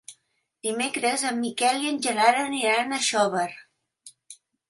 Dimecres 0.67 1.25
en 1.31 1.37
Miquel 1.41 1.83
i 1.85 1.91
en 1.91 2.01
Gerard 2.07 2.41
aniran 2.45 2.97
a 2.97 3.01
Xóvar. 3.11 3.47